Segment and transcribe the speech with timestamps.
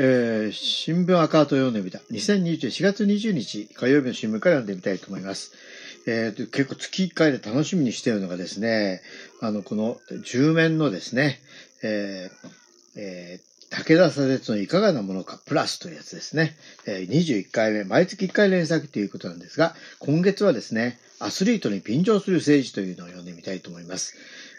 [0.00, 1.98] えー、新聞赤と読んでみた。
[2.12, 5.50] 2021 4月20日火曜日の新聞から読んでみたいと思います。
[6.06, 9.02] えー、結構月1回で楽しみにしているのがですね、
[9.40, 11.40] あの、この10面のですね、
[11.82, 12.48] えー、
[12.96, 16.56] えー、武田砂鉄のいかがなものかプラスというやつですね。
[16.86, 24.14] え、21回目、毎月1回連載ということなんですが、今月はですね、アスリートに便乗する政治というのを読んでみたいと思います。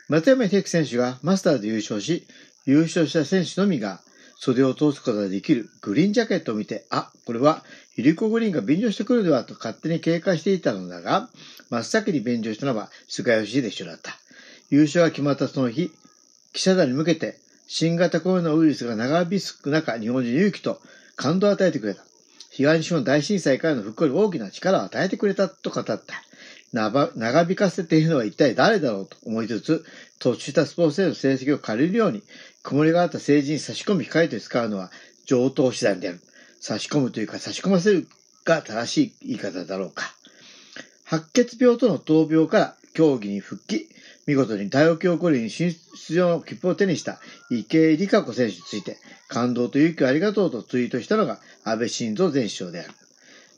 [0.09, 2.27] 松山英樹選手がマスターで優勝し、
[2.65, 4.01] 優勝した選手のみが
[4.41, 7.61] 袖を通すことができるグリーンジャケットを見て、あ、これは
[7.97, 11.27] イリコグリーンが便乗してくるではと勝手に警戒していたのだが、
[11.69, 14.13] 真っ先に便乗したのは菅義偉一緒だった。
[14.69, 15.91] 優勝が決まったその日、
[16.53, 20.79] 記者団に向けて新型コロナウイルスが長引く中、日本人勇気と
[21.17, 22.01] 感動を与えてくれた。
[22.51, 26.01] 東日本大震災からの復興に大きな力を与えてくれたと語った。
[26.71, 29.85] 長引かせているのは一体誰だろうと思いつつ、
[30.19, 32.21] 突出したスポーツへの成績を借りるように、
[32.63, 34.91] 曇りがあった政治に差し込み控えて使うのは
[35.25, 36.19] 上等手段である。
[36.59, 38.07] 差し込むというか差し込ませる
[38.45, 40.03] が正しい言い方だろうか。
[41.05, 43.87] 白血病との闘病から競技に復帰、
[44.27, 45.73] 見事に大沖五輪に出
[46.13, 52.89] 場の切符を手にした池江璃花子選手について、感動と勇気をありがとうとツイートしたのが安倍晋三前首相である。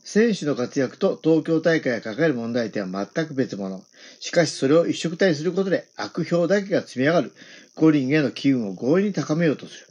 [0.03, 3.83] 選手の活躍と東京大会が抱える問題点は全く別物。
[4.19, 7.33] しかしそれを一色体することで悪評だけが積み上がる
[7.75, 9.87] 五輪への機運を強引に高めようとする。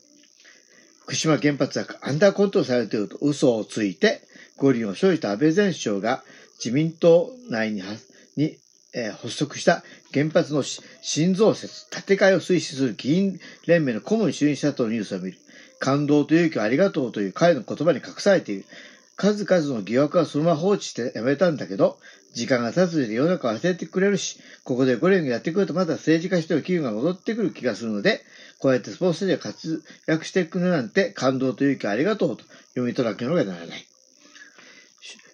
[1.01, 4.21] 福島原発はアンダーコントロールされていると嘘をついて
[4.59, 6.23] 五輪を勝利した安倍前首相が
[6.63, 7.83] 自民党内に
[8.37, 8.57] に、
[8.95, 15.39] えー、発足した原発の心臓説、建て替えを推進する議員連盟の顧問に就任したとのニュースを見る。
[15.79, 18.65] 感動と勇気をありがとうという彼の言葉に隠されている。
[19.21, 21.99] 数々の疑惑はそのまま放置してやめたんだけど、
[22.33, 28.23] 時間が経つで世の中を忘れてくれるし、ここで5年がやってくるとまた政治家しての機運が戻ってくる気がするので、
[28.61, 33.87] こうやってスポーツで活躍していくねなんて感動と勇気ありがとうと読み取らなければならない。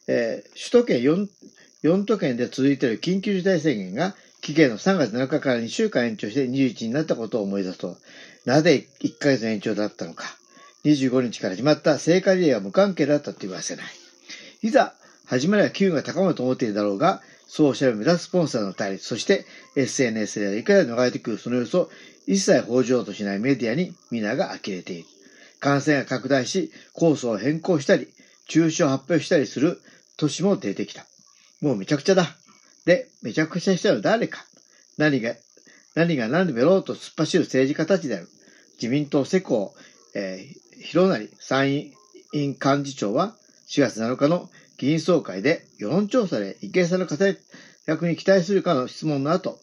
[0.08, 1.28] えー、首都圏 4,
[1.84, 7.96] 4都県で続いている緊急事態宣言が期限の3月7日から2週間延長して21になったことを思い出すと、
[8.46, 10.24] なぜ1ヶ月延長だったのか。
[10.86, 13.86] 25日から始まった聖火リレーは無関係だったと言わせない。
[14.62, 21.90] いざ、始まりは機運が高まると思っているだろうが、ソーシャルを目指すスポンサーの対立、そして SNS でいかに逃れてくるその様子を
[22.28, 25.06] 一切報じようとしないメディアに皆が呆れている。
[25.58, 28.06] 感染が拡大し、コースを変更したり、
[28.46, 29.80] 中止を発表したりする
[30.16, 31.04] 都市も出てきた。
[31.60, 32.36] もうめちゃくちゃだ。
[32.84, 34.44] で、めちゃくちゃしたのは誰か。
[34.98, 35.34] 何が、
[35.96, 38.28] 何が何でもやろうと突っ走る政治家たちである。
[38.74, 39.74] 自民党世耕、
[40.14, 41.72] えー、広成参
[42.32, 43.34] 院幹事長は
[43.68, 44.48] 4月7日の
[44.78, 47.40] 議員総会で世論調査で池江さんの活
[47.86, 49.58] 躍に期待するかの質問の後、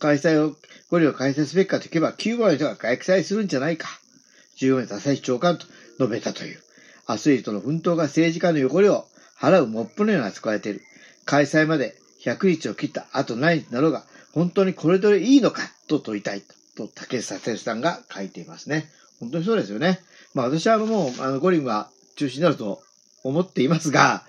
[0.00, 0.56] 開催を、
[0.90, 3.88] これを開催すべきかといけば9割の人が開催するんじゃないか。
[4.58, 5.66] 15名朝日長官と
[5.98, 6.60] 述べたという。
[7.06, 9.06] アスリートの奮闘が政治家の汚れを
[9.38, 10.82] 払うモップのように扱われている。
[11.24, 16.42] 開催まで100日を切った後何日だろうが、本当にこれでいいのかと問いたい
[16.76, 18.90] と、竹下先生さんが書いていますね。
[19.20, 20.00] 本当にそうですよね。
[20.34, 22.80] まあ私はもう、あの、五輪は中止になると
[23.24, 24.24] 思っていますが、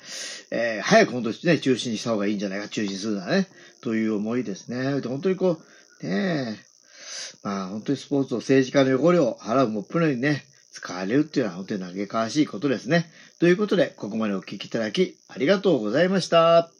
[0.51, 3.47] えー、早く本当にね、中止にした方がいいんじゃないか、中止するならね、
[3.81, 4.99] という思いですね。
[5.01, 5.57] 本当にこ
[6.01, 6.69] う、ねえ
[7.43, 13.09] まあ本当にスポーツを政治家の汚れを払うモップのようにね、使われるっていうのは本当に嘆かわしいことですね。
[13.39, 16.78] ということで、ここまでお聞きいただきありがとうございました。